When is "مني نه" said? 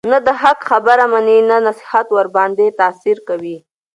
1.11-1.57